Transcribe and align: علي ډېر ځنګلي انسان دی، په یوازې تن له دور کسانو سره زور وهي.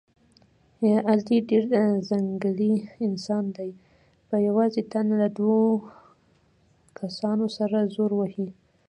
علي 1.09 1.37
ډېر 1.49 1.63
ځنګلي 2.09 2.73
انسان 3.05 3.45
دی، 3.57 3.71
په 4.29 4.35
یوازې 4.47 4.81
تن 4.91 5.07
له 5.21 5.27
دور 5.37 5.73
کسانو 6.99 7.45
سره 7.57 7.77
زور 7.95 8.11
وهي. 8.15 8.47